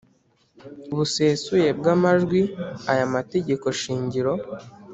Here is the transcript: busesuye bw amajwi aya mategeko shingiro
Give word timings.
busesuye 0.95 1.69
bw 1.79 1.85
amajwi 1.95 2.41
aya 2.91 3.05
mategeko 3.15 3.65
shingiro 3.79 4.33